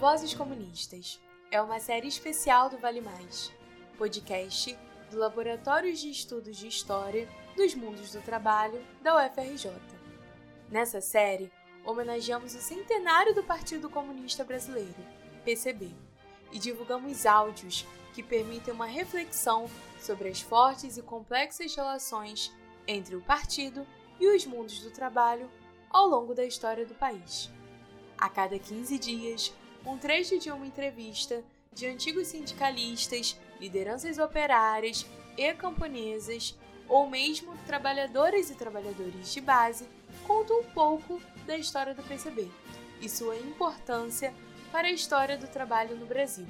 Vozes 0.00 0.32
Comunistas 0.32 1.20
é 1.50 1.60
uma 1.60 1.78
série 1.78 2.08
especial 2.08 2.70
do 2.70 2.78
Vale 2.78 3.02
Mais, 3.02 3.52
podcast 3.98 4.74
do 5.10 5.18
Laboratório 5.18 5.94
de 5.94 6.08
Estudos 6.08 6.56
de 6.56 6.68
História 6.68 7.28
dos 7.54 7.74
Mundos 7.74 8.10
do 8.10 8.22
Trabalho 8.22 8.82
da 9.02 9.14
UFRJ. 9.14 9.70
Nessa 10.70 11.02
série, 11.02 11.52
homenageamos 11.84 12.54
o 12.54 12.62
centenário 12.62 13.34
do 13.34 13.42
Partido 13.42 13.90
Comunista 13.90 14.42
Brasileiro, 14.42 14.96
PCB, 15.44 15.90
e 16.50 16.58
divulgamos 16.58 17.26
áudios 17.26 17.86
que 18.14 18.22
permitem 18.22 18.72
uma 18.72 18.86
reflexão 18.86 19.68
sobre 20.00 20.30
as 20.30 20.40
fortes 20.40 20.96
e 20.96 21.02
complexas 21.02 21.76
relações 21.76 22.50
entre 22.88 23.16
o 23.16 23.20
partido 23.20 23.86
e 24.18 24.34
os 24.34 24.46
mundos 24.46 24.80
do 24.80 24.90
trabalho 24.90 25.50
ao 25.90 26.06
longo 26.06 26.34
da 26.34 26.46
história 26.46 26.86
do 26.86 26.94
país. 26.94 27.50
A 28.16 28.30
cada 28.30 28.58
15 28.58 28.98
dias, 28.98 29.52
um 29.84 29.98
trecho 29.98 30.38
de 30.38 30.50
uma 30.50 30.66
entrevista 30.66 31.42
de 31.72 31.86
antigos 31.86 32.28
sindicalistas, 32.28 33.38
lideranças 33.60 34.18
operárias 34.18 35.06
e 35.36 35.52
camponesas, 35.54 36.56
ou 36.88 37.08
mesmo 37.08 37.56
trabalhadoras 37.66 38.50
e 38.50 38.54
trabalhadores 38.54 39.32
de 39.32 39.40
base, 39.40 39.86
conta 40.26 40.52
um 40.52 40.64
pouco 40.64 41.20
da 41.46 41.56
história 41.56 41.94
do 41.94 42.02
PCB 42.02 42.50
e 43.00 43.08
sua 43.08 43.36
importância 43.36 44.34
para 44.72 44.88
a 44.88 44.92
história 44.92 45.38
do 45.38 45.46
trabalho 45.46 45.96
no 45.96 46.06
Brasil. 46.06 46.46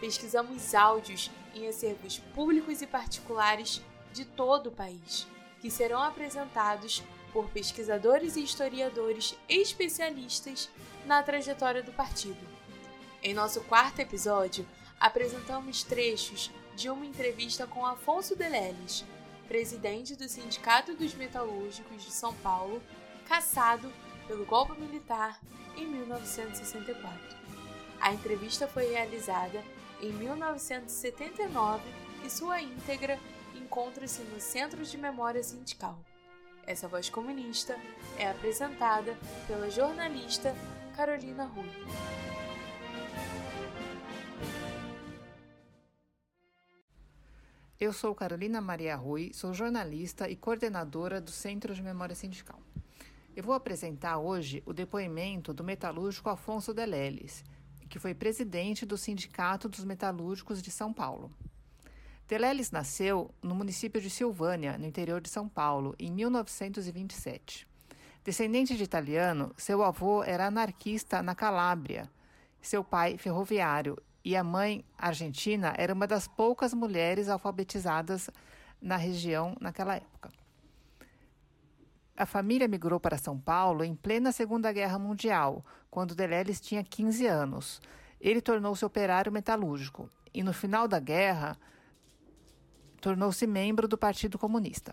Pesquisamos 0.00 0.74
áudios 0.74 1.30
em 1.54 1.66
acervos 1.66 2.18
públicos 2.34 2.80
e 2.82 2.86
particulares 2.86 3.82
de 4.12 4.24
todo 4.24 4.68
o 4.68 4.72
país, 4.72 5.26
que 5.60 5.70
serão 5.70 6.02
apresentados 6.02 7.02
por 7.36 7.50
pesquisadores 7.50 8.34
e 8.34 8.42
historiadores 8.42 9.36
especialistas 9.46 10.70
na 11.04 11.22
trajetória 11.22 11.82
do 11.82 11.92
partido. 11.92 12.40
Em 13.22 13.34
nosso 13.34 13.60
quarto 13.64 14.00
episódio, 14.00 14.66
apresentamos 14.98 15.82
trechos 15.82 16.50
de 16.74 16.88
uma 16.88 17.04
entrevista 17.04 17.66
com 17.66 17.84
Afonso 17.84 18.34
Deleles, 18.34 19.04
presidente 19.46 20.16
do 20.16 20.26
Sindicato 20.26 20.94
dos 20.94 21.12
Metalúrgicos 21.12 22.02
de 22.02 22.10
São 22.10 22.32
Paulo, 22.36 22.82
caçado 23.28 23.92
pelo 24.26 24.46
golpe 24.46 24.72
militar 24.80 25.38
em 25.76 25.86
1964. 25.86 27.36
A 28.00 28.14
entrevista 28.14 28.66
foi 28.66 28.86
realizada 28.92 29.62
em 30.00 30.10
1979 30.10 31.82
e 32.24 32.30
sua 32.30 32.62
íntegra 32.62 33.20
encontra-se 33.54 34.22
no 34.22 34.40
Centro 34.40 34.82
de 34.82 34.96
Memória 34.96 35.42
Sindical. 35.42 36.02
Essa 36.66 36.88
voz 36.88 37.08
comunista 37.08 37.78
é 38.18 38.28
apresentada 38.28 39.16
pela 39.46 39.70
jornalista 39.70 40.52
Carolina 40.96 41.44
Rui. 41.44 41.70
Eu 47.78 47.92
sou 47.92 48.12
Carolina 48.16 48.60
Maria 48.60 48.96
Rui, 48.96 49.30
sou 49.32 49.54
jornalista 49.54 50.28
e 50.28 50.34
coordenadora 50.34 51.20
do 51.20 51.30
Centro 51.30 51.72
de 51.72 51.80
Memória 51.80 52.16
Sindical. 52.16 52.60
Eu 53.36 53.44
vou 53.44 53.54
apresentar 53.54 54.18
hoje 54.18 54.60
o 54.66 54.72
depoimento 54.72 55.54
do 55.54 55.62
metalúrgico 55.62 56.30
Afonso 56.30 56.74
Deleles, 56.74 57.44
que 57.88 58.00
foi 58.00 58.12
presidente 58.12 58.84
do 58.84 58.98
Sindicato 58.98 59.68
dos 59.68 59.84
Metalúrgicos 59.84 60.60
de 60.60 60.72
São 60.72 60.92
Paulo. 60.92 61.30
Deleles 62.28 62.72
nasceu 62.72 63.30
no 63.40 63.54
município 63.54 64.00
de 64.00 64.10
Silvânia, 64.10 64.76
no 64.76 64.84
interior 64.84 65.20
de 65.20 65.28
São 65.28 65.48
Paulo, 65.48 65.94
em 65.96 66.10
1927. 66.10 67.66
Descendente 68.24 68.76
de 68.76 68.82
italiano, 68.82 69.54
seu 69.56 69.80
avô 69.84 70.24
era 70.24 70.46
anarquista 70.46 71.22
na 71.22 71.36
Calábria, 71.36 72.10
seu 72.60 72.82
pai 72.82 73.16
ferroviário 73.16 73.96
e 74.24 74.34
a 74.34 74.42
mãe 74.42 74.84
argentina 74.98 75.72
era 75.78 75.94
uma 75.94 76.04
das 76.04 76.26
poucas 76.26 76.74
mulheres 76.74 77.28
alfabetizadas 77.28 78.28
na 78.82 78.96
região 78.96 79.56
naquela 79.60 79.94
época. 79.94 80.32
A 82.16 82.26
família 82.26 82.66
migrou 82.66 82.98
para 82.98 83.18
São 83.18 83.38
Paulo 83.38 83.84
em 83.84 83.94
plena 83.94 84.32
Segunda 84.32 84.72
Guerra 84.72 84.98
Mundial, 84.98 85.64
quando 85.88 86.16
Deleles 86.16 86.60
tinha 86.60 86.82
15 86.82 87.24
anos. 87.26 87.80
Ele 88.20 88.40
tornou-se 88.40 88.84
operário 88.84 89.30
metalúrgico 89.30 90.10
e, 90.34 90.42
no 90.42 90.52
final 90.52 90.88
da 90.88 90.98
guerra, 90.98 91.56
tornou-se 93.06 93.46
membro 93.46 93.86
do 93.86 93.96
Partido 93.96 94.36
Comunista. 94.36 94.92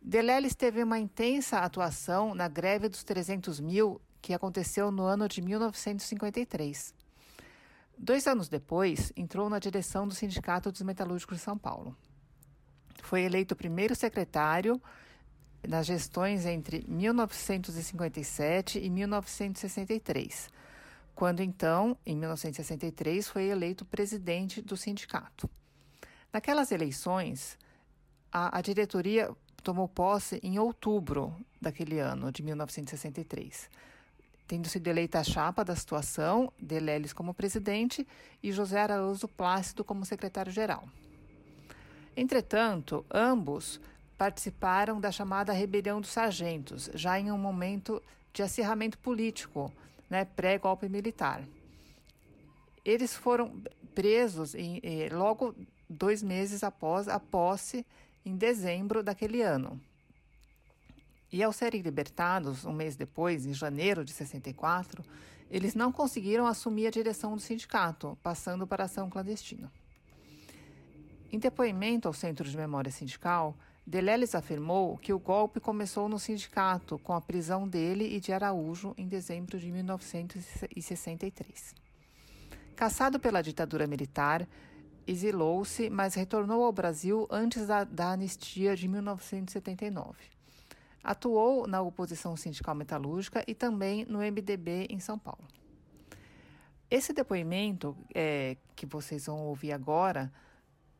Deleles 0.00 0.54
teve 0.54 0.80
uma 0.80 0.96
intensa 0.96 1.58
atuação 1.58 2.36
na 2.36 2.46
greve 2.46 2.88
dos 2.88 3.02
300 3.02 3.58
mil 3.58 4.00
que 4.22 4.32
aconteceu 4.32 4.92
no 4.92 5.02
ano 5.02 5.26
de 5.26 5.42
1953. 5.42 6.94
Dois 7.98 8.28
anos 8.28 8.48
depois, 8.48 9.12
entrou 9.16 9.50
na 9.50 9.58
direção 9.58 10.06
do 10.06 10.14
Sindicato 10.14 10.70
dos 10.70 10.82
Metalúrgicos 10.82 11.38
de 11.38 11.42
São 11.42 11.58
Paulo. 11.58 11.96
Foi 13.02 13.22
eleito 13.22 13.56
primeiro 13.56 13.96
secretário 13.96 14.80
nas 15.66 15.86
gestões 15.86 16.46
entre 16.46 16.84
1957 16.86 18.78
e 18.78 18.88
1963, 18.88 20.48
quando 21.12 21.40
então, 21.40 21.98
em 22.06 22.16
1963, 22.16 23.26
foi 23.26 23.46
eleito 23.46 23.84
presidente 23.84 24.62
do 24.62 24.76
sindicato. 24.76 25.50
Naquelas 26.34 26.70
eleições, 26.70 27.56
a, 28.30 28.58
a 28.58 28.60
diretoria 28.60 29.30
tomou 29.62 29.88
posse 29.88 30.38
em 30.42 30.58
outubro 30.58 31.34
daquele 31.62 31.98
ano, 31.98 32.30
de 32.30 32.42
1963 32.42 33.70
tendo 34.46 34.68
sido 34.68 34.86
eleita 34.88 35.20
a 35.20 35.24
chapa 35.24 35.64
da 35.64 35.74
situação, 35.74 36.52
Deleles 36.60 37.12
como 37.12 37.34
presidente 37.34 38.06
e 38.42 38.52
José 38.52 38.80
Araújo 38.80 39.26
Plácido 39.26 39.82
como 39.82 40.04
secretário-geral. 40.04 40.84
Entretanto, 42.16 43.04
ambos 43.10 43.80
participaram 44.16 45.00
da 45.00 45.10
chamada 45.10 45.52
Rebelião 45.52 46.00
dos 46.00 46.10
Sargentos, 46.10 46.90
já 46.94 47.18
em 47.18 47.32
um 47.32 47.38
momento 47.38 48.02
de 48.32 48.42
acirramento 48.42 48.98
político, 48.98 49.72
né, 50.08 50.24
pré-golpe 50.24 50.88
militar. 50.88 51.42
Eles 52.84 53.14
foram 53.14 53.62
presos 53.94 54.54
em, 54.54 54.78
eh, 54.82 55.08
logo 55.10 55.54
dois 55.88 56.22
meses 56.22 56.62
após 56.62 57.08
a 57.08 57.18
posse, 57.18 57.84
em 58.24 58.36
dezembro 58.36 59.02
daquele 59.02 59.42
ano. 59.42 59.80
E 61.32 61.42
ao 61.42 61.52
serem 61.52 61.80
libertados, 61.80 62.64
um 62.64 62.72
mês 62.72 62.96
depois, 62.96 63.44
em 63.44 63.52
janeiro 63.52 64.04
de 64.04 64.12
64, 64.12 65.04
eles 65.50 65.74
não 65.74 65.92
conseguiram 65.92 66.46
assumir 66.46 66.86
a 66.86 66.90
direção 66.90 67.34
do 67.34 67.40
sindicato, 67.40 68.16
passando 68.22 68.66
para 68.66 68.84
ação 68.84 69.10
clandestina. 69.10 69.70
Em 71.32 71.38
depoimento 71.38 72.06
ao 72.06 72.14
Centro 72.14 72.48
de 72.48 72.56
Memória 72.56 72.92
Sindical, 72.92 73.56
Deleles 73.86 74.34
afirmou 74.34 74.96
que 74.96 75.12
o 75.12 75.18
golpe 75.18 75.60
começou 75.60 76.08
no 76.08 76.18
sindicato, 76.18 76.98
com 77.00 77.12
a 77.12 77.20
prisão 77.20 77.68
dele 77.68 78.16
e 78.16 78.20
de 78.20 78.32
Araújo 78.32 78.94
em 78.96 79.06
dezembro 79.06 79.58
de 79.58 79.70
1963. 79.70 81.74
Caçado 82.74 83.20
pela 83.20 83.42
ditadura 83.42 83.86
militar, 83.86 84.48
exilou-se, 85.06 85.90
mas 85.90 86.14
retornou 86.14 86.64
ao 86.64 86.72
Brasil 86.72 87.26
antes 87.30 87.66
da, 87.66 87.84
da 87.84 88.12
anistia 88.12 88.76
de 88.76 88.88
1979. 88.88 90.16
Atuou 91.02 91.66
na 91.66 91.82
oposição 91.82 92.36
sindical 92.36 92.74
metalúrgica 92.74 93.44
e 93.46 93.54
também 93.54 94.04
no 94.06 94.20
MDB 94.20 94.86
em 94.88 94.98
São 94.98 95.18
Paulo. 95.18 95.44
Esse 96.90 97.12
depoimento 97.12 97.96
é, 98.14 98.56
que 98.76 98.86
vocês 98.86 99.26
vão 99.26 99.40
ouvir 99.46 99.72
agora 99.72 100.32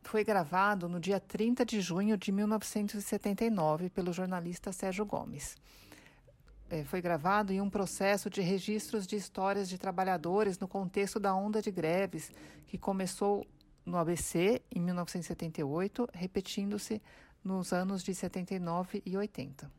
foi 0.03 0.23
gravado 0.23 0.89
no 0.89 1.01
dia 1.01 1.19
30 1.19 1.65
de 1.65 1.81
junho 1.81 2.17
de 2.17 2.31
1979 2.31 3.91
pelo 3.91 4.13
jornalista 4.13 4.73
Sérgio 4.73 5.07
Gomes. 5.07 5.57
É, 6.69 6.85
foi 6.85 7.01
gravado 7.01 7.53
em 7.53 7.61
um 7.61 7.71
processo 7.71 8.29
de 8.29 8.41
registros 8.41 9.07
de 9.07 9.17
histórias 9.17 9.69
de 9.69 9.79
trabalhadores 9.79 10.59
no 10.59 10.67
contexto 10.67 11.21
da 11.21 11.35
onda 11.35 11.63
de 11.63 11.71
greves 11.71 12.33
que 12.67 12.77
começou 12.77 13.47
no 13.85 13.99
ABC 13.99 14.63
em 14.71 14.81
1978, 14.81 16.09
repetindo-se 16.13 17.01
nos 17.45 17.73
anos 17.73 18.03
de 18.03 18.15
79 18.15 19.03
e 19.05 19.17
80. 19.17 19.71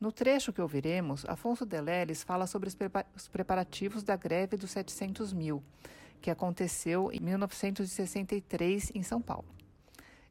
No 0.00 0.10
trecho 0.10 0.52
que 0.52 0.62
ouviremos, 0.62 1.24
Afonso 1.26 1.66
Deleles 1.66 2.22
fala 2.22 2.46
sobre 2.46 2.68
os 3.14 3.28
preparativos 3.28 4.02
da 4.02 4.16
greve 4.16 4.56
dos 4.56 4.70
700 4.70 5.32
mil, 5.32 5.62
que 6.20 6.30
aconteceu 6.30 7.10
em 7.12 7.20
1963 7.20 8.92
em 8.94 9.02
São 9.02 9.20
Paulo. 9.20 9.48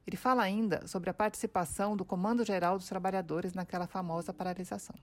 Ele 0.07 0.17
fala 0.17 0.41
ainda 0.41 0.87
sobre 0.87 1.11
a 1.11 1.13
participação 1.13 1.95
do 1.95 2.03
Comando 2.03 2.43
Geral 2.43 2.79
dos 2.79 2.87
Trabalhadores 2.87 3.53
naquela 3.53 3.85
famosa 3.85 4.33
paralisação. 4.33 4.95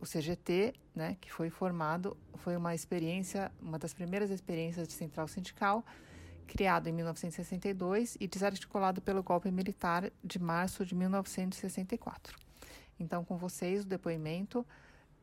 O 0.00 0.06
CGT, 0.06 0.74
né, 0.94 1.18
que 1.20 1.30
foi 1.30 1.50
formado, 1.50 2.16
foi 2.36 2.56
uma 2.56 2.74
experiência, 2.74 3.52
uma 3.60 3.78
das 3.78 3.92
primeiras 3.92 4.30
experiências 4.30 4.88
de 4.88 4.94
central 4.94 5.28
sindical, 5.28 5.84
criado 6.44 6.88
em 6.88 6.92
1962 6.92 8.16
e 8.20 8.28
desarticulado 8.28 9.00
pelo 9.00 9.22
golpe 9.22 9.50
militar 9.50 10.10
de 10.22 10.38
março 10.38 10.84
de 10.84 10.94
1964. 10.94 12.36
Então, 12.98 13.24
com 13.24 13.36
vocês, 13.36 13.84
o 13.84 13.86
depoimento 13.86 14.64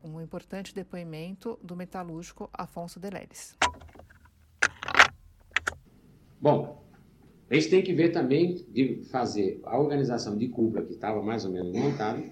um 0.04 0.20
importante 0.20 0.74
depoimento 0.74 1.58
do 1.62 1.76
metalúrgico 1.76 2.50
Afonso 2.52 2.98
Deleres. 2.98 3.56
Bom, 6.40 6.84
a 7.48 7.54
gente 7.54 7.70
tem 7.70 7.82
que 7.82 7.92
ver 7.92 8.10
também 8.10 8.66
de 8.72 9.02
fazer 9.10 9.60
a 9.64 9.78
organização 9.78 10.36
de 10.36 10.48
cúpula 10.48 10.84
que 10.84 10.94
estava 10.94 11.22
mais 11.22 11.44
ou 11.44 11.52
menos 11.52 11.72
montada, 11.72 12.22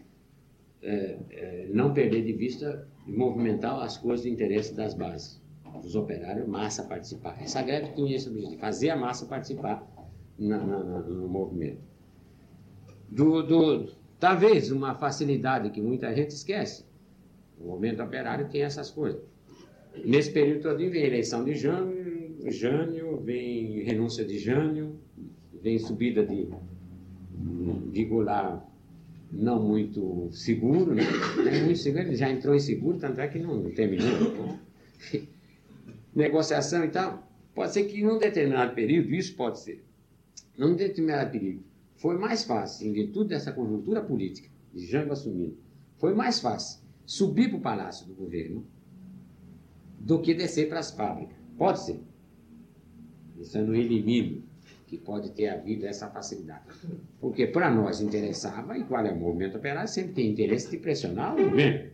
é, 0.82 1.18
é, 1.30 1.68
não 1.72 1.92
perder 1.92 2.24
de 2.24 2.32
vista 2.32 2.88
e 3.06 3.12
movimentar 3.12 3.80
as 3.82 3.96
coisas 3.96 4.24
de 4.24 4.30
interesse 4.30 4.74
das 4.74 4.94
bases, 4.94 5.39
dos 5.80 5.94
operários, 5.94 6.46
massa 6.46 6.84
participar. 6.84 7.36
Essa 7.40 7.62
greve 7.62 7.92
tinha 7.94 8.14
esse 8.14 8.28
objetivo, 8.28 8.60
fazer 8.60 8.90
a 8.90 8.96
massa 8.96 9.26
participar 9.26 9.86
na, 10.38 10.58
na, 10.58 10.78
no 11.00 11.28
movimento. 11.28 11.80
Do, 13.08 13.42
do, 13.42 13.92
talvez 14.18 14.70
uma 14.70 14.94
facilidade 14.94 15.70
que 15.70 15.80
muita 15.80 16.14
gente 16.14 16.30
esquece. 16.30 16.84
O 17.58 17.68
movimento 17.68 18.02
operário 18.02 18.48
tem 18.48 18.62
essas 18.62 18.90
coisas. 18.90 19.20
Nesse 20.04 20.30
período 20.30 20.62
todo 20.62 20.78
vem 20.78 21.02
eleição 21.02 21.44
de 21.44 21.54
Jânio, 21.54 22.50
Jânio, 22.50 23.20
vem 23.20 23.82
renúncia 23.82 24.24
de 24.24 24.38
Jânio, 24.38 24.98
vem 25.60 25.78
subida 25.78 26.24
de, 26.24 26.48
de 27.92 28.04
Goulart 28.04 28.62
não 29.32 29.62
muito 29.62 30.28
seguro, 30.32 30.94
né? 30.94 31.02
Não 31.36 31.64
muito 31.66 31.78
seguro, 31.78 32.04
ele 32.04 32.16
já 32.16 32.28
entrou 32.30 32.54
em 32.54 32.58
seguro, 32.58 32.98
tanto 32.98 33.20
é 33.20 33.28
que 33.28 33.38
não, 33.38 33.70
terminou. 33.70 34.58
Negociação 36.14 36.84
e 36.84 36.88
tal. 36.88 37.28
Pode 37.54 37.72
ser 37.72 37.84
que 37.84 38.02
num 38.02 38.18
determinado 38.18 38.74
período, 38.74 39.14
isso 39.14 39.34
pode 39.36 39.60
ser, 39.60 39.84
num 40.56 40.74
determinado 40.74 41.30
período, 41.30 41.64
foi 41.96 42.16
mais 42.16 42.44
fácil, 42.44 42.88
em 42.88 42.92
virtude 42.92 43.30
dessa 43.30 43.52
conjuntura 43.52 44.00
política, 44.02 44.48
de 44.72 44.86
Jango 44.86 45.12
assumindo, 45.12 45.58
foi 45.98 46.14
mais 46.14 46.40
fácil 46.40 46.80
subir 47.04 47.48
para 47.48 47.58
o 47.58 47.60
palácio 47.60 48.06
do 48.06 48.14
governo 48.14 48.66
do 49.98 50.20
que 50.20 50.32
descer 50.32 50.68
para 50.68 50.78
as 50.78 50.90
fábricas. 50.90 51.36
Pode 51.58 51.80
ser. 51.80 52.00
Isso 53.38 53.58
eu 53.58 53.66
não 53.66 53.74
elimino 53.74 54.42
que 54.86 54.96
pode 54.96 55.30
ter 55.30 55.48
havido 55.48 55.86
essa 55.86 56.08
facilidade. 56.08 56.64
Porque 57.20 57.46
para 57.46 57.70
nós 57.70 58.00
interessava, 58.00 58.78
e 58.78 58.84
qual 58.84 59.04
é 59.04 59.12
o 59.12 59.16
movimento 59.16 59.56
operário, 59.56 59.88
sempre 59.88 60.14
tem 60.14 60.30
interesse 60.30 60.70
de 60.70 60.78
pressionar 60.78 61.34
o 61.34 61.50
governo. 61.50 61.90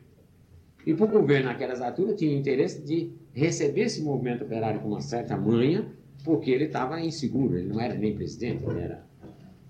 E 0.86 0.94
para 0.94 1.04
o 1.04 1.08
governo, 1.08 1.46
naquelas 1.46 1.82
alturas, 1.82 2.16
tinha 2.16 2.32
interesse 2.32 2.80
de 2.80 3.10
receber 3.32 3.82
esse 3.82 4.00
movimento 4.00 4.44
operário 4.44 4.80
com 4.80 4.88
uma 4.88 5.00
certa 5.00 5.36
manha, 5.36 5.84
porque 6.24 6.48
ele 6.48 6.66
estava 6.66 7.00
inseguro, 7.00 7.58
ele 7.58 7.68
não 7.68 7.80
era 7.80 7.94
nem 7.94 8.14
presidente, 8.14 8.64
ele 8.64 8.80
era 8.80 9.04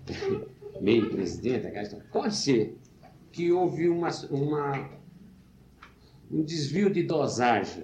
meio 0.79 1.09
presidente. 1.09 1.67
Pode 2.11 2.35
ser 2.35 2.77
que 3.31 3.51
houve 3.51 3.89
uma, 3.89 4.09
uma, 4.29 4.89
um 6.31 6.43
desvio 6.43 6.91
de 6.91 7.01
dosagem 7.01 7.83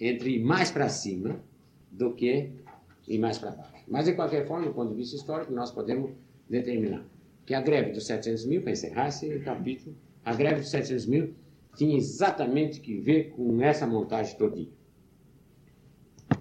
entre 0.00 0.42
mais 0.42 0.72
para 0.72 0.88
cima 0.88 1.40
do 1.88 2.12
que 2.14 2.50
ir 3.06 3.18
mais 3.18 3.38
para 3.38 3.52
baixo. 3.52 3.84
Mas, 3.86 4.06
de 4.06 4.14
qualquer 4.14 4.46
forma, 4.46 4.66
do 4.66 4.74
ponto 4.74 4.90
de 4.90 4.96
vista 4.96 5.14
histórico, 5.14 5.52
nós 5.52 5.70
podemos 5.70 6.10
determinar 6.48 7.04
que 7.46 7.54
a 7.54 7.60
greve 7.60 7.92
dos 7.92 8.06
700 8.06 8.44
mil, 8.46 8.62
para 8.62 8.72
encerrar 8.72 9.08
esse 9.08 9.38
capítulo, 9.40 9.94
a 10.24 10.34
greve 10.34 10.60
dos 10.60 10.70
700 10.70 11.06
mil 11.06 11.34
tinha 11.76 11.96
exatamente 11.96 12.80
que 12.80 12.98
ver 12.98 13.30
com 13.30 13.60
essa 13.62 13.86
montagem 13.86 14.36
todinha. 14.36 14.70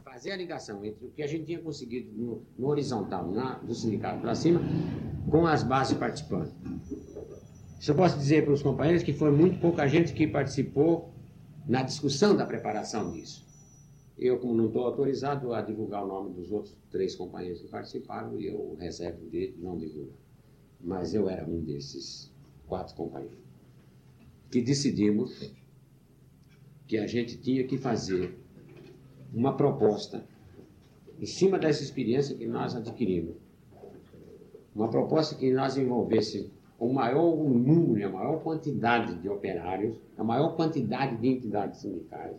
Fazer 0.03 0.31
a 0.31 0.37
ligação 0.37 0.83
entre 0.83 1.05
o 1.05 1.11
que 1.11 1.21
a 1.21 1.27
gente 1.27 1.45
tinha 1.45 1.59
conseguido 1.59 2.11
no, 2.11 2.43
no 2.57 2.67
horizontal, 2.67 3.31
na, 3.31 3.53
do 3.59 3.73
sindicato 3.73 4.19
para 4.19 4.35
cima, 4.35 4.61
com 5.29 5.45
as 5.45 5.63
bases 5.63 5.97
participando. 5.97 6.53
Eu 7.87 7.95
posso 7.95 8.17
dizer 8.17 8.43
para 8.43 8.53
os 8.53 8.61
companheiros 8.61 9.03
que 9.03 9.13
foi 9.13 9.31
muito 9.31 9.59
pouca 9.59 9.87
gente 9.87 10.13
que 10.13 10.27
participou 10.27 11.13
na 11.65 11.83
discussão 11.83 12.35
da 12.35 12.45
preparação 12.45 13.11
disso. 13.11 13.47
Eu, 14.17 14.37
como 14.39 14.53
não 14.53 14.67
estou 14.67 14.85
autorizado 14.85 15.53
a 15.53 15.61
divulgar 15.61 16.03
o 16.03 16.07
nome 16.07 16.33
dos 16.33 16.51
outros 16.51 16.75
três 16.91 17.15
companheiros 17.15 17.61
que 17.61 17.69
participaram, 17.69 18.37
eu 18.37 18.75
reservo 18.77 19.29
de 19.29 19.55
não 19.57 19.77
divulgar. 19.77 20.17
Mas 20.81 21.13
eu 21.13 21.29
era 21.29 21.45
um 21.45 21.61
desses 21.61 22.33
quatro 22.67 22.93
companheiros 22.95 23.48
que 24.51 24.61
decidimos 24.61 25.53
que 26.87 26.97
a 26.97 27.05
gente 27.05 27.37
tinha 27.37 27.63
que 27.65 27.77
fazer 27.77 28.35
uma 29.33 29.55
proposta 29.55 30.25
em 31.19 31.25
cima 31.25 31.59
dessa 31.59 31.83
experiência 31.83 32.35
que 32.35 32.47
nós 32.47 32.75
adquirimos. 32.75 33.35
Uma 34.73 34.89
proposta 34.89 35.35
que 35.35 35.51
nós 35.51 35.77
envolvesse 35.77 36.49
o 36.79 36.91
maior 36.91 37.35
número, 37.35 38.07
a 38.07 38.11
maior 38.11 38.41
quantidade 38.41 39.15
de 39.21 39.27
operários, 39.27 39.97
a 40.17 40.23
maior 40.23 40.55
quantidade 40.55 41.17
de 41.17 41.27
entidades 41.27 41.81
sindicais, 41.81 42.35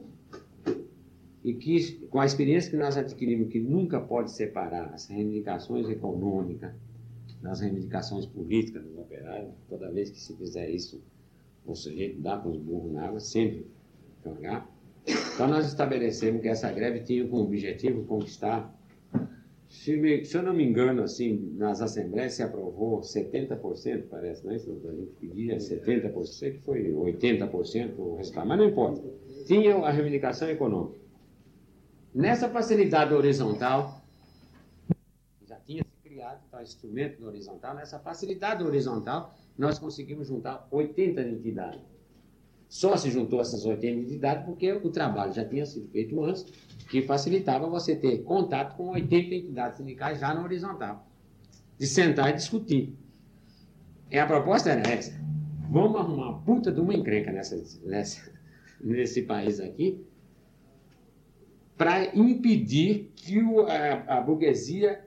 e 1.44 1.54
que, 1.54 2.06
com 2.08 2.20
a 2.20 2.26
experiência 2.26 2.70
que 2.70 2.76
nós 2.76 2.96
adquirimos, 2.96 3.48
que 3.48 3.60
nunca 3.60 4.00
pode 4.00 4.30
separar 4.30 4.92
as 4.94 5.06
reivindicações 5.06 5.88
econômicas 5.88 6.72
das 7.42 7.60
reivindicações 7.60 8.26
políticas 8.26 8.82
dos 8.82 8.98
operários, 8.98 9.52
toda 9.68 9.90
vez 9.90 10.10
que 10.10 10.18
se 10.18 10.34
fizer 10.36 10.68
isso, 10.70 11.02
o 11.72 11.76
sujeito 11.76 12.20
dá 12.20 12.36
com 12.38 12.50
os 12.50 12.58
burros 12.58 12.92
na 12.92 13.06
água, 13.06 13.20
sempre 13.20 13.66
jogar. 14.24 14.68
Então, 15.06 15.48
nós 15.48 15.66
estabelecemos 15.66 16.42
que 16.42 16.48
essa 16.48 16.70
greve 16.70 17.00
tinha 17.00 17.26
como 17.26 17.44
objetivo 17.44 18.04
conquistar, 18.04 18.74
se, 19.70 19.96
me, 19.96 20.24
se 20.24 20.36
eu 20.36 20.42
não 20.42 20.52
me 20.52 20.64
engano, 20.64 21.02
assim, 21.02 21.54
nas 21.56 21.80
assembleias 21.80 22.34
se 22.34 22.42
aprovou 22.42 23.00
70%, 23.00 24.08
parece, 24.10 24.44
não 24.44 24.52
é 24.52 24.56
isso? 24.56 24.70
A 24.84 24.92
gente 24.92 25.12
pedia 25.20 25.56
70%, 25.56 26.52
que 26.54 26.58
foi 26.58 26.90
80% 26.92 27.94
o 27.96 28.16
resultado, 28.16 28.48
mas 28.48 28.58
não 28.58 28.66
importa. 28.66 29.00
Tinha 29.46 29.76
a 29.76 29.90
reivindicação 29.90 30.50
econômica. 30.50 30.98
Nessa 32.12 32.48
facilidade 32.48 33.14
horizontal, 33.14 34.02
já 35.46 35.56
tinha 35.60 35.84
se 35.84 35.96
criado 36.02 36.42
tá, 36.50 36.60
instrumento 36.62 37.24
horizontal, 37.24 37.76
nessa 37.76 38.00
facilidade 38.00 38.64
horizontal, 38.64 39.32
nós 39.60 39.78
conseguimos 39.78 40.26
juntar 40.26 40.66
80 40.70 41.20
entidades. 41.20 41.82
Só 42.66 42.96
se 42.96 43.10
juntou 43.10 43.42
essas 43.42 43.66
80 43.66 44.00
entidades 44.00 44.46
porque 44.46 44.72
o 44.72 44.90
trabalho 44.90 45.34
já 45.34 45.44
tinha 45.44 45.66
sido 45.66 45.86
feito 45.88 46.24
antes, 46.24 46.44
que 46.88 47.02
facilitava 47.02 47.68
você 47.68 47.94
ter 47.94 48.22
contato 48.22 48.74
com 48.74 48.88
80 48.88 49.34
entidades 49.34 49.76
sindicais 49.76 50.18
já 50.18 50.32
na 50.32 50.42
horizontal. 50.42 51.06
De 51.78 51.86
sentar 51.86 52.30
e 52.30 52.32
discutir. 52.32 52.96
E 54.10 54.18
a 54.18 54.26
proposta 54.26 54.70
era 54.70 54.90
essa. 54.90 55.12
Vamos 55.70 56.00
arrumar 56.00 56.30
uma 56.30 56.40
puta 56.40 56.72
de 56.72 56.80
uma 56.80 56.94
encrenca 56.94 57.30
nessa, 57.30 57.62
nessa, 57.84 58.32
nesse 58.80 59.22
país 59.22 59.60
aqui, 59.60 60.02
para 61.76 62.16
impedir 62.16 63.12
que 63.14 63.42
o, 63.42 63.66
a, 63.66 64.18
a, 64.18 64.20
burguesia 64.22 65.04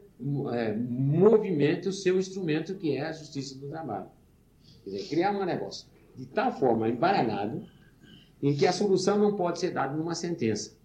é, 0.54 0.76
movimente 0.76 1.90
o 1.90 1.94
seu 1.94 2.20
instrumento, 2.20 2.76
que 2.76 2.96
é 2.96 3.08
a 3.08 3.12
justiça 3.12 3.58
do 3.58 3.68
trabalho. 3.68 4.10
Quer 4.84 4.90
dizer, 4.90 5.10
criar 5.10 5.32
um 5.32 5.46
negócio 5.46 5.88
de 6.16 6.26
tal 6.26 6.52
forma 6.52 6.90
embaralhado 6.90 7.66
em 8.42 8.56
que 8.56 8.68
a 8.68 8.72
solução 8.72 9.18
não 9.18 9.36
pode 9.36 9.60
ser 9.60 9.72
dada 9.72 9.96
numa 9.96 10.14
sentença. 10.14 10.78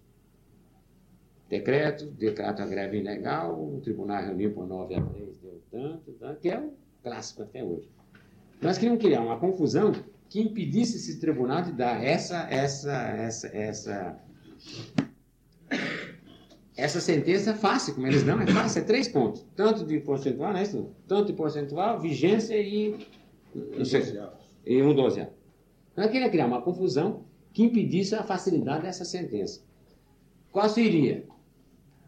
Decreto, 1.49 2.05
decreto 2.05 2.61
a 2.61 2.65
greve 2.65 2.99
ilegal, 2.99 3.59
o 3.59 3.81
tribunal 3.81 4.23
reuniu 4.23 4.53
por 4.53 4.67
9 4.67 4.95
a 4.95 5.01
3, 5.01 5.37
deu 5.39 5.61
tanto, 5.71 6.11
tanto, 6.13 6.39
que 6.39 6.49
é 6.49 6.59
o 6.59 6.73
clássico 7.03 7.41
até 7.41 7.63
hoje. 7.63 7.89
Nós 8.61 8.77
queríamos 8.77 9.03
criar 9.03 9.21
uma 9.21 9.39
confusão 9.39 9.91
que 10.29 10.41
impedisse 10.41 10.97
esse 10.97 11.19
tribunal 11.19 11.63
de 11.63 11.71
dar 11.71 12.03
essa, 12.03 12.47
essa, 12.49 12.93
essa, 12.93 13.47
essa 13.47 14.19
essa 16.79 17.01
sentença 17.01 17.53
fácil, 17.53 17.93
como 17.93 18.07
eles 18.07 18.23
dão, 18.23 18.39
é 18.39 18.47
fácil, 18.47 18.81
é 18.81 18.85
três 18.85 19.07
pontos. 19.07 19.45
Tanto 19.55 19.85
de 19.85 19.99
percentual, 19.99 20.53
né? 20.53 20.63
Tanto 21.07 21.25
de 21.25 21.33
percentual, 21.33 21.99
vigência 21.99 22.55
e. 22.55 22.95
Não 23.53 23.85
sei, 23.85 24.19
e 24.65 24.81
um 24.81 24.93
dozeavo. 24.93 25.31
Então, 25.91 26.03
eu 26.03 26.11
queria 26.11 26.29
criar 26.29 26.45
uma 26.45 26.61
confusão 26.61 27.25
que 27.51 27.63
impedisse 27.63 28.15
a 28.15 28.23
facilidade 28.23 28.83
dessa 28.83 29.03
sentença. 29.03 29.61
Qual 30.51 30.67
seria? 30.69 31.25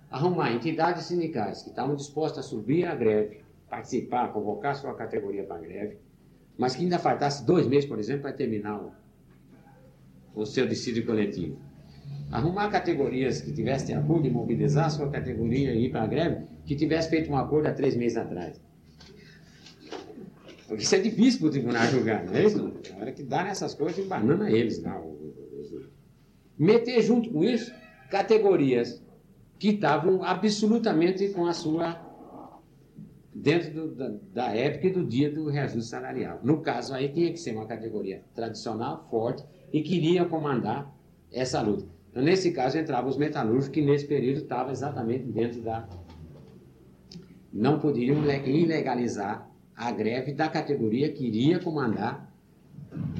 Arrumar 0.10 0.52
entidades 0.52 1.06
sindicais 1.06 1.62
que 1.62 1.70
estavam 1.70 1.96
dispostas 1.96 2.46
a 2.46 2.48
subir 2.48 2.86
a 2.86 2.96
greve, 2.96 3.42
participar, 3.70 4.32
convocar 4.34 4.76
sua 4.76 4.94
categoria 4.94 5.44
para 5.44 5.56
a 5.56 5.60
greve, 5.60 5.98
mas 6.58 6.76
que 6.76 6.84
ainda 6.84 7.00
faltasse 7.00 7.46
dois 7.46 7.66
meses, 7.66 7.90
por 7.90 7.98
exemplo, 7.98 8.24
para 8.24 8.34
terminar 8.34 8.80
o, 8.80 8.92
o 10.36 10.46
seu 10.46 10.68
decídio 10.68 11.06
coletivo 11.06 11.58
arrumar 12.32 12.70
categorias 12.70 13.42
que 13.42 13.52
tivessem 13.52 13.96
acordo 13.96 14.26
e 14.26 14.32
mobilizar 14.32 14.90
sua 14.90 15.10
categoria 15.10 15.74
e 15.74 15.86
ir 15.86 15.92
para 15.92 16.04
a 16.04 16.08
greve, 16.08 16.46
que 16.66 16.76
tivesse 16.76 17.10
feito 17.10 17.30
um 17.30 17.38
acordo 17.38 17.68
há 17.68 17.74
três 17.74 17.96
meses 17.96 18.18
atrás. 18.18 18.60
Porque 20.72 20.86
isso 20.86 20.96
é 20.96 21.00
difícil 21.00 21.42
para 21.42 21.48
o 21.50 21.52
tribunal 21.52 21.86
julgar, 21.88 22.24
não 22.24 22.34
é 22.34 22.46
isso? 22.46 22.74
Na 22.92 23.02
hora 23.02 23.12
que 23.12 23.24
dá 23.24 23.44
nessas 23.44 23.74
coisas, 23.74 24.00
embanana 24.00 24.50
eles. 24.50 24.82
Não. 24.82 25.18
Meter 26.58 27.02
junto 27.02 27.30
com 27.30 27.44
isso 27.44 27.74
categorias 28.10 29.04
que 29.60 29.72
estavam 29.72 30.24
absolutamente 30.24 31.28
com 31.34 31.46
a 31.46 31.52
sua. 31.52 32.00
dentro 33.36 33.70
do, 33.74 33.96
da, 33.96 34.14
da 34.34 34.56
época 34.56 34.88
e 34.88 34.92
do 34.92 35.06
dia 35.06 35.30
do 35.30 35.50
reajuste 35.50 35.90
salarial. 35.90 36.40
No 36.42 36.62
caso 36.62 36.94
aí, 36.94 37.10
tinha 37.10 37.30
que 37.34 37.38
ser 37.38 37.54
uma 37.54 37.66
categoria 37.66 38.24
tradicional, 38.34 39.06
forte, 39.12 39.44
e 39.74 39.82
queria 39.82 40.24
comandar 40.24 40.90
essa 41.34 41.62
luta. 41.62 41.86
Então, 42.10 42.24
nesse 42.24 42.54
caso, 42.54 42.78
entravam 42.78 43.10
os 43.10 43.18
metalúrgicos, 43.18 43.68
que 43.68 43.82
nesse 43.82 44.08
período 44.08 44.38
estavam 44.38 44.72
exatamente 44.72 45.26
dentro 45.26 45.62
da. 45.62 45.86
Não 47.52 47.78
poderiam 47.78 48.24
ilegalizar 48.46 49.51
a 49.76 49.92
greve 49.92 50.34
da 50.34 50.50
categoria 50.50 51.12
que 51.12 51.26
iria 51.26 51.60
comandar 51.60 52.32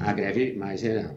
a 0.00 0.12
greve 0.12 0.54
mais 0.56 0.80
geral. 0.80 1.16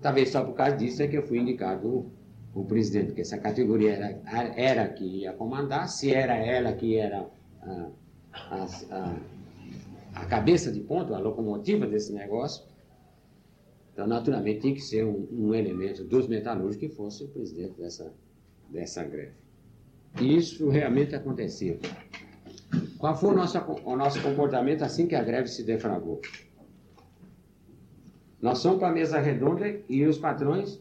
Talvez 0.00 0.30
só 0.30 0.44
por 0.44 0.54
causa 0.54 0.76
disso 0.76 1.02
é 1.02 1.06
que 1.06 1.16
eu 1.16 1.22
fui 1.22 1.38
indicado 1.38 2.10
o 2.54 2.64
presidente, 2.64 3.06
porque 3.06 3.20
essa 3.22 3.38
categoria 3.38 4.20
era, 4.26 4.60
era 4.60 4.88
que 4.88 5.04
ia 5.04 5.32
comandar, 5.32 5.88
se 5.88 6.12
era 6.12 6.34
ela 6.34 6.72
que 6.72 6.96
era 6.96 7.26
a, 7.62 7.88
a, 8.32 8.66
a, 8.90 9.16
a 10.14 10.26
cabeça 10.26 10.70
de 10.70 10.80
ponto, 10.80 11.14
a 11.14 11.18
locomotiva 11.18 11.86
desse 11.86 12.12
negócio, 12.12 12.64
então, 13.92 14.06
naturalmente, 14.06 14.60
tinha 14.60 14.74
que 14.74 14.80
ser 14.80 15.04
um, 15.04 15.28
um 15.30 15.54
elemento 15.54 16.02
dos 16.02 16.26
metalúrgicos 16.26 16.88
que 16.88 16.88
fosse 16.88 17.24
o 17.24 17.28
presidente 17.28 17.74
dessa, 17.78 18.12
dessa 18.70 19.04
greve. 19.04 19.32
E 20.20 20.36
isso 20.36 20.68
realmente 20.68 21.14
aconteceu. 21.14 21.78
Qual 23.02 23.16
foi 23.16 23.30
o 23.30 23.34
nosso, 23.34 23.58
o 23.84 23.96
nosso 23.96 24.22
comportamento 24.22 24.82
assim 24.82 25.08
que 25.08 25.16
a 25.16 25.24
greve 25.24 25.48
se 25.48 25.64
defragou? 25.64 26.20
Nós 28.40 28.58
somos 28.58 28.78
para 28.78 28.90
a 28.90 28.92
mesa 28.92 29.18
redonda 29.18 29.80
e 29.88 30.06
os 30.06 30.18
patrões, 30.18 30.78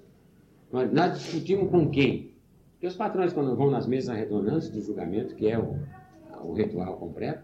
nós, 0.72 1.18
discutimos 1.18 1.72
com 1.72 1.90
quem? 1.90 2.36
Porque 2.74 2.86
os 2.86 2.96
patrões, 2.96 3.34
quando 3.34 3.56
vão 3.56 3.72
nas 3.72 3.88
mesas 3.88 4.16
redondas 4.16 4.70
do 4.70 4.80
julgamento, 4.84 5.34
que 5.34 5.48
é 5.48 5.58
o, 5.58 5.80
o 6.44 6.54
ritual 6.54 6.96
completo, 6.98 7.44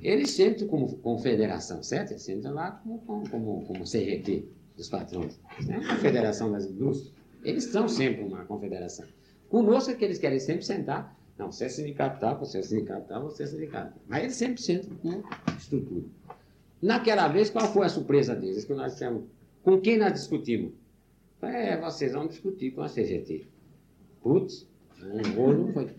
eles 0.00 0.32
sentam 0.32 0.66
como 0.66 0.96
confederação, 0.96 1.80
certo? 1.80 2.10
Eles 2.10 2.22
sentam 2.24 2.52
lá 2.52 2.72
como, 3.06 3.30
como, 3.30 3.64
como 3.64 3.84
CGT 3.84 4.44
dos 4.76 4.88
patrões. 4.88 5.38
Né? 5.64 5.76
A 5.88 5.94
Federação 5.98 6.50
das 6.50 6.64
Indústrias. 6.64 7.14
Eles 7.44 7.62
são 7.62 7.88
sempre 7.88 8.24
uma 8.24 8.44
confederação. 8.44 9.06
Conosco 9.48 9.92
é 9.92 9.94
que 9.94 10.04
eles 10.04 10.18
querem 10.18 10.40
sempre 10.40 10.64
sentar. 10.64 11.16
Não, 11.38 11.50
você 11.50 11.64
é 11.64 11.68
sindicato 11.68 12.20
tal, 12.20 12.38
você 12.38 12.58
é 12.58 12.62
sindicato 12.62 13.08
tal, 13.08 13.24
você 13.24 13.42
é 13.42 13.46
sindicato. 13.46 13.98
Mas 14.06 14.22
eles 14.22 14.36
sempre 14.36 14.62
sentam 14.62 14.96
com 14.96 15.22
estrutura. 15.56 16.04
Naquela 16.80 17.28
vez, 17.28 17.50
qual 17.50 17.66
foi 17.72 17.86
a 17.86 17.88
surpresa 17.88 18.36
deles? 18.36 18.64
Que 18.64 18.74
nós 18.74 18.92
dissemos, 18.92 19.24
com 19.62 19.80
quem 19.80 19.98
nós 19.98 20.12
discutimos? 20.12 20.72
É, 21.42 21.78
vocês 21.80 22.12
vão 22.12 22.26
discutir 22.26 22.70
com 22.70 22.82
a 22.82 22.88
CGT. 22.88 23.46
Putz, 24.22 24.66
um 25.02 25.34
rolo 25.34 25.72
foi 25.72 25.90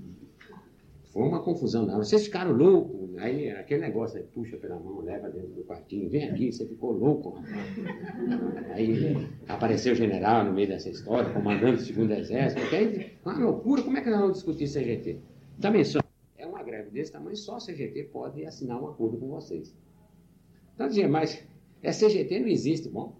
foi 1.15 1.23
uma 1.23 1.41
confusão. 1.41 1.85
Não. 1.85 1.97
Vocês 1.99 2.25
ficaram 2.25 2.51
loucos. 2.51 3.04
Aí 3.17 3.49
aquele 3.51 3.81
negócio 3.81 4.17
aí, 4.17 4.25
puxa 4.25 4.57
pela 4.57 4.79
mão, 4.79 5.01
leva 5.01 5.29
dentro 5.29 5.49
do 5.49 5.63
quartinho, 5.63 6.09
vem 6.09 6.29
aqui, 6.29 6.51
você 6.51 6.65
ficou 6.65 6.91
louco. 6.91 7.41
Aí 8.73 9.27
apareceu 9.47 9.93
o 9.93 9.95
general 9.95 10.43
no 10.45 10.53
meio 10.53 10.67
dessa 10.67 10.89
história, 10.89 11.31
comandando 11.31 11.77
o 11.77 11.81
segundo 11.81 12.11
exército. 12.13 12.61
Porque 12.61 12.75
aí, 12.75 13.11
uma 13.23 13.37
loucura, 13.37 13.81
como 13.83 13.97
é 13.97 14.01
que 14.01 14.09
nós 14.09 14.19
vamos 14.19 14.37
discutir 14.37 14.67
CGT? 14.67 15.19
Também 15.61 15.83
só. 15.83 15.99
É 16.37 16.45
uma 16.45 16.63
greve 16.63 16.89
desse 16.91 17.11
tamanho, 17.11 17.35
só 17.37 17.57
CGT 17.57 18.09
pode 18.11 18.45
assinar 18.45 18.81
um 18.81 18.87
acordo 18.87 19.17
com 19.17 19.27
vocês. 19.27 19.73
Então 20.73 20.87
dizia, 20.87 21.07
mas 21.07 21.41
é 21.81 21.91
CGT 21.91 22.39
não 22.39 22.47
existe, 22.47 22.89
bom. 22.89 23.15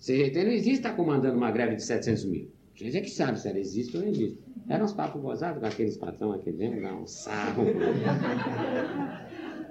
CGT 0.00 0.44
não 0.44 0.52
existe 0.52 0.78
estar 0.78 0.90
tá 0.90 0.96
comandando 0.96 1.36
uma 1.36 1.50
greve 1.50 1.76
de 1.76 1.82
700 1.82 2.24
mil. 2.26 2.50
A 2.80 2.84
gente 2.84 2.96
é 2.96 3.00
que 3.00 3.10
sabe 3.10 3.40
se 3.40 3.48
ela 3.48 3.58
existe 3.58 3.96
ou 3.96 4.02
não 4.04 4.08
existe. 4.10 4.38
Eram 4.68 4.84
uns 4.84 4.92
papos 4.92 5.20
gozados 5.20 5.60
com 5.60 5.66
aqueles 5.66 5.96
patrão 5.96 6.32
aqui 6.32 6.52
dentro, 6.52 6.80
dá 6.80 6.94
um 6.94 7.06
sarro. 7.06 7.64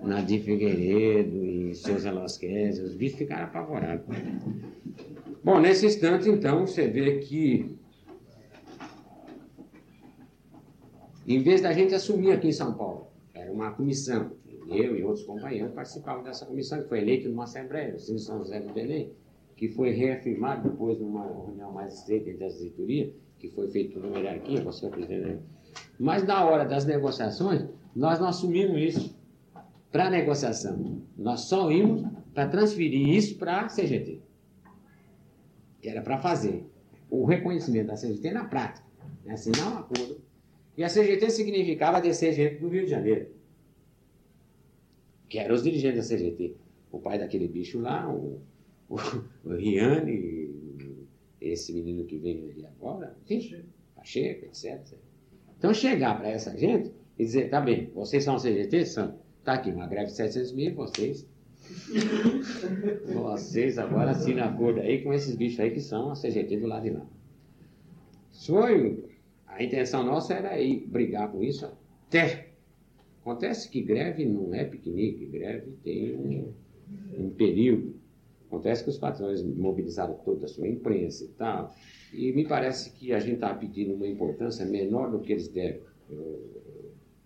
Nadir 0.04 0.42
Figueiredo 0.42 1.46
e 1.46 1.76
Souza 1.76 2.12
Lasquez, 2.12 2.80
os 2.80 2.94
bichos 2.94 3.20
ficaram 3.20 3.46
apavorados. 3.46 4.06
Bom, 5.44 5.60
nesse 5.60 5.86
instante, 5.86 6.30
então, 6.30 6.66
você 6.66 6.88
vê 6.88 7.20
que, 7.20 7.78
em 11.26 11.42
vez 11.42 11.62
da 11.62 11.74
gente 11.74 11.96
assumir 11.96 12.32
aqui 12.32 12.48
em 12.48 12.54
São 12.54 12.74
Paulo, 12.74 13.08
era 13.34 13.52
uma 13.52 13.72
comissão, 13.72 14.32
eu 14.70 14.96
e 14.98 15.04
outros 15.04 15.26
companheiros 15.26 15.74
participavam 15.74 16.24
dessa 16.24 16.46
comissão, 16.46 16.82
que 16.82 16.90
foi 16.90 17.00
eleita 17.00 17.30
numa 17.30 17.46
Assembleia, 17.46 17.96
o 17.96 18.00
São 18.00 18.40
José 18.40 18.60
do 18.60 18.74
Belém, 18.74 19.12
que 19.56 19.70
foi 19.70 19.92
reafirmado 19.92 20.70
depois 20.70 21.00
numa 21.00 21.26
reunião 21.26 21.72
mais 21.72 22.00
estreita 22.00 22.46
as 22.46 22.58
diretorias, 22.58 23.14
que 23.40 23.50
foi 23.50 23.70
feito 23.70 23.94
por 23.94 24.06
uma 24.06 24.20
hierarquia, 24.20 24.62
você 24.62 24.86
é 24.86 24.90
presidente. 24.90 25.42
Mas 26.00 26.24
na 26.24 26.46
hora 26.46 26.66
das 26.66 26.86
negociações, 26.86 27.66
nós 27.96 28.20
não 28.20 28.28
assumimos 28.28 28.80
isso 28.80 29.17
para 29.92 30.10
negociação. 30.10 31.02
Nós 31.18 31.42
só 31.42 31.72
íamos 31.72 32.04
para 32.34 32.48
transferir 32.48 33.10
isso 33.10 33.38
para 33.38 33.62
a 33.62 33.68
CGT. 33.68 34.22
Que 35.82 35.90
era 35.90 36.02
para 36.02 36.18
fazer 36.18 36.66
o 37.10 37.26
reconhecimento 37.26 37.88
da 37.88 37.96
CGT 37.96 38.32
na 38.32 38.46
prática. 38.46 38.86
Né? 39.24 39.34
Assinar 39.34 39.74
um 39.74 39.78
acordo. 39.78 40.22
E 40.78 40.84
a 40.84 40.88
CGT 40.88 41.30
significava 41.30 42.02
descer 42.02 42.34
gente 42.34 42.60
do 42.60 42.70
Rio 42.70 42.86
de 42.86 42.92
Janeiro. 42.92 43.28
Que 45.30 45.40
eram 45.40 45.56
os 45.56 45.64
dirigentes 45.64 46.08
da 46.08 46.16
CGT. 46.16 46.56
O 46.92 47.00
pai 47.00 47.18
daquele 47.18 47.48
bicho 47.48 47.80
lá, 47.80 48.08
o, 48.12 48.42
o, 48.90 48.96
o 49.44 49.54
Riane, 49.56 50.58
esse 51.42 51.74
menino 51.74 52.06
que 52.06 52.18
vem 52.18 52.50
ali 52.50 52.66
agora, 52.66 53.16
Pacheco, 53.96 54.46
etc. 54.46 54.80
Então, 55.58 55.74
chegar 55.74 56.18
para 56.18 56.30
essa 56.30 56.56
gente 56.58 56.92
e 57.18 57.26
dizer, 57.26 57.50
tá 57.50 57.60
bem, 57.60 57.90
vocês 57.94 58.24
são 58.24 58.38
CGT? 58.38 58.86
São. 58.86 59.20
Tá 59.48 59.54
aqui, 59.54 59.72
uma 59.72 59.88
greve 59.88 60.08
de 60.08 60.18
700 60.18 60.52
mil, 60.52 60.76
vocês... 60.76 61.26
vocês 63.14 63.78
agora 63.78 64.12
assinam 64.12 64.44
acordo 64.44 64.82
aí 64.82 65.02
com 65.02 65.14
esses 65.14 65.38
bichos 65.38 65.62
aí 65.62 65.72
que 65.72 65.80
são 65.80 66.12
a 66.12 66.16
CGT 66.16 66.58
do 66.58 66.68
lado 66.68 66.84
de 66.84 66.90
lá. 66.90 67.06
Foi... 68.46 69.06
A 69.48 69.64
intenção 69.64 70.04
nossa 70.04 70.34
era 70.34 70.60
ir 70.60 70.86
brigar 70.88 71.32
com 71.32 71.42
isso 71.42 71.66
até... 71.66 72.50
Acontece 73.22 73.70
que 73.70 73.82
greve 73.82 74.26
não 74.26 74.54
é 74.54 74.66
piquenique, 74.66 75.26
greve 75.28 75.72
tem 75.82 76.14
um, 76.14 76.54
um 77.18 77.30
período 77.30 77.96
Acontece 78.48 78.84
que 78.84 78.90
os 78.90 78.98
patrões 78.98 79.42
mobilizaram 79.44 80.16
toda 80.26 80.46
a 80.46 80.50
sua 80.50 80.68
imprensa 80.68 81.24
e 81.24 81.28
tal, 81.30 81.74
e 82.14 82.32
me 82.34 82.46
parece 82.46 82.92
que 82.92 83.14
a 83.14 83.20
gente 83.20 83.36
está 83.36 83.54
pedindo 83.54 83.94
uma 83.94 84.08
importância 84.08 84.66
menor 84.66 85.12
do 85.12 85.20
que 85.20 85.34
eles 85.34 85.50
devem. 85.50 85.82
Eu, 86.10 86.67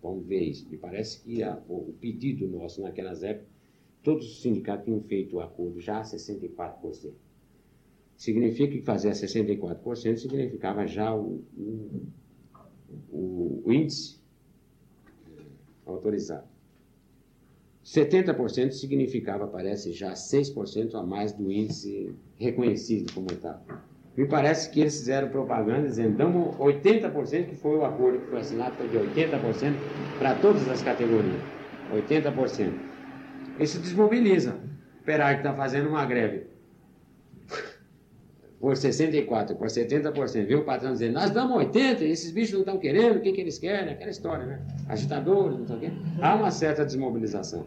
vamos 0.02 0.26
ver 0.26 0.42
isso. 0.42 0.68
Me 0.68 0.76
parece 0.76 1.20
que 1.20 1.42
a, 1.42 1.62
o 1.68 1.94
pedido 2.00 2.46
nosso 2.46 2.82
naquelas 2.82 3.22
épocas, 3.22 3.48
todos 4.02 4.26
os 4.26 4.42
sindicatos 4.42 4.84
tinham 4.84 5.00
feito 5.02 5.36
o 5.36 5.40
acordo 5.40 5.80
já 5.80 6.00
a 6.00 6.02
64%. 6.02 7.12
Significa 8.16 8.72
que 8.72 8.82
fazer 8.82 9.10
a 9.10 9.12
64% 9.12 10.16
significava 10.16 10.86
já 10.86 11.14
o, 11.14 11.42
o, 11.56 12.02
o, 13.10 13.62
o 13.64 13.72
índice 13.72 14.20
autorizado. 15.86 16.46
70% 17.84 18.70
significava, 18.70 19.46
parece, 19.48 19.92
já 19.92 20.12
6% 20.12 20.94
a 20.94 21.02
mais 21.02 21.32
do 21.32 21.50
índice 21.50 22.14
reconhecido 22.36 23.12
como 23.12 23.26
tal. 23.40 23.64
Me 24.16 24.26
parece 24.26 24.70
que 24.70 24.80
eles 24.80 24.98
fizeram 24.98 25.28
propaganda 25.28 25.88
dizendo, 25.88 26.16
damos 26.16 26.54
80%, 26.56 27.46
que 27.46 27.54
foi 27.54 27.78
o 27.78 27.84
acordo 27.84 28.18
que 28.20 28.26
foi 28.26 28.40
assinado, 28.40 28.74
foi 28.76 28.88
de 28.88 28.98
80% 28.98 29.74
para 30.18 30.34
todas 30.34 30.68
as 30.68 30.82
categorias. 30.82 31.40
80%. 31.92 32.72
Isso 33.58 33.78
desmobiliza. 33.78 34.56
O 35.00 35.04
Perar 35.04 35.34
que 35.34 35.40
está 35.40 35.54
fazendo 35.54 35.88
uma 35.88 36.04
greve 36.04 36.52
por 38.62 38.74
64%, 38.74 39.56
por 39.56 39.66
70%, 39.66 40.46
viu 40.46 40.60
o 40.60 40.64
patrão 40.64 40.92
dizendo, 40.92 41.14
nós 41.14 41.32
damos 41.32 41.56
80%, 41.64 42.02
esses 42.02 42.30
bichos 42.30 42.52
não 42.52 42.60
estão 42.60 42.78
querendo, 42.78 43.16
o 43.16 43.20
que, 43.20 43.32
que 43.32 43.40
eles 43.40 43.58
querem? 43.58 43.92
Aquela 43.92 44.10
história, 44.10 44.46
né? 44.46 44.60
Agitadores, 44.88 45.58
não 45.58 45.66
sei 45.66 45.76
o 45.76 45.80
quê. 45.80 45.90
Há 46.20 46.36
uma 46.36 46.52
certa 46.52 46.84
desmobilização. 46.84 47.66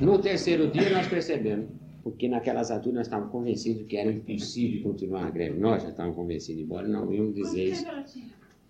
No 0.00 0.18
terceiro 0.18 0.68
dia 0.68 0.88
nós 0.88 1.06
percebemos, 1.06 1.66
porque 2.10 2.28
naquelas 2.28 2.70
alturas 2.70 2.94
nós 2.94 3.06
estávamos 3.06 3.30
convencidos 3.30 3.86
que 3.86 3.96
era 3.96 4.10
impossível 4.10 4.82
continuar 4.82 5.26
a 5.26 5.30
greve. 5.30 5.58
Nós 5.58 5.82
já 5.82 5.90
estávamos 5.90 6.16
convencidos, 6.16 6.62
embora 6.62 6.88
não 6.88 7.12
íamos 7.12 7.34
dizer 7.34 7.72
isso. 7.72 7.84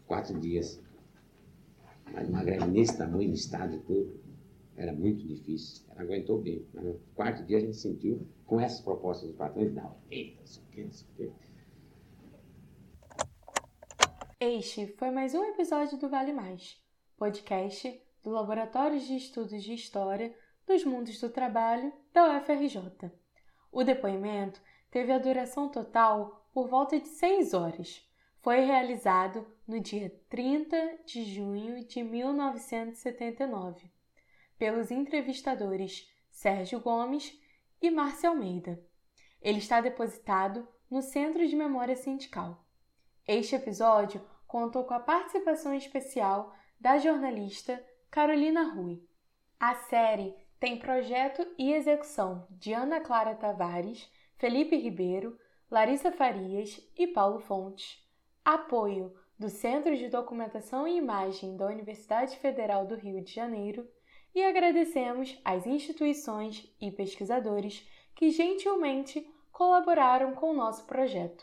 Quatro 0.07 0.38
dias. 0.40 0.80
Mas 2.12 2.28
uma 2.28 2.42
greve 2.42 2.66
nesse 2.66 2.97
tamanho, 2.97 3.28
no 3.28 3.35
estado 3.35 3.78
todo, 3.87 4.21
era 4.76 4.92
muito 4.92 5.26
difícil. 5.26 5.85
Ela 5.90 6.02
aguentou 6.02 6.40
bem. 6.40 6.66
Mas 6.75 6.85
no 6.85 7.00
quarto 7.14 7.45
dia 7.45 7.59
a 7.59 7.61
gente 7.61 7.76
sentiu, 7.76 8.26
com 8.47 8.61
essas 8.61 8.80
propostas 8.80 9.28
dos 9.28 9.37
patrões, 9.37 9.73
não, 9.73 9.95
eita, 10.11 10.42
isso 10.42 10.62
aqui, 10.68 10.80
isso 10.80 11.07
aqui. 11.14 11.30
Este 14.40 14.87
foi 14.97 15.11
mais 15.11 15.35
um 15.35 15.45
episódio 15.45 15.99
do 15.99 16.09
Vale 16.09 16.33
Mais, 16.33 16.80
podcast 17.16 18.00
do 18.23 18.30
Laboratório 18.30 18.99
de 18.99 19.16
Estudos 19.16 19.62
de 19.62 19.75
História 19.75 20.35
dos 20.66 20.85
Mundos 20.85 21.21
do 21.21 21.30
Trabalho 21.30 21.92
da 22.12 22.38
UFRJ. 22.38 23.11
O 23.70 23.84
depoimento 23.84 24.60
teve 24.90 25.12
a 25.12 25.18
duração 25.18 25.68
total 25.68 26.48
por 26.52 26.68
volta 26.68 26.98
de 26.98 27.08
seis 27.08 27.54
horas. 27.54 28.04
Foi 28.40 28.60
realizado 28.60 29.46
no 29.66 29.80
dia 29.80 30.10
30 30.28 31.00
de 31.04 31.25
junho 31.25 31.84
de 31.84 32.02
1979 32.02 33.90
pelos 34.58 34.90
entrevistadores 34.90 36.10
Sérgio 36.30 36.80
Gomes 36.80 37.38
e 37.80 37.90
Márcia 37.90 38.30
Almeida. 38.30 38.82
Ele 39.40 39.58
está 39.58 39.80
depositado 39.80 40.66
no 40.90 41.02
Centro 41.02 41.46
de 41.46 41.54
Memória 41.54 41.94
Sindical. 41.96 42.64
Este 43.26 43.54
episódio 43.54 44.25
contou 44.46 44.84
com 44.84 44.94
a 44.94 45.00
participação 45.00 45.75
especial 45.75 46.54
da 46.80 46.96
jornalista 46.98 47.84
Carolina 48.10 48.72
Rui. 48.72 49.06
A 49.60 49.75
série 49.75 50.34
tem 50.61 50.77
projeto 50.77 51.47
e 51.57 51.73
execução 51.73 52.47
de 52.50 52.73
Ana 52.73 53.00
Clara 53.00 53.35
Tavares, 53.35 54.11
Felipe 54.37 54.77
Ribeiro, 54.77 55.38
Larissa 55.71 56.11
Farias 56.11 56.81
e 56.97 57.07
Paulo 57.07 57.38
Fontes. 57.38 58.05
Apoio 58.45 59.15
do 59.38 59.49
Centro 59.49 59.97
de 59.97 60.09
Documentação 60.09 60.88
e 60.88 60.97
Imagem 60.97 61.57
da 61.57 61.67
Universidade 61.67 62.37
Federal 62.38 62.87
do 62.87 62.97
Rio 62.97 63.23
de 63.23 63.33
Janeiro 63.33 63.88
e 64.35 64.43
agradecemos 64.43 65.38
às 65.45 65.67
instituições 65.67 66.75
e 66.81 66.91
pesquisadores 66.91 67.87
que 68.15 68.31
gentilmente 68.31 69.25
colaboraram 69.53 70.35
com 70.35 70.50
o 70.50 70.57
nosso 70.57 70.87
projeto. 70.87 71.37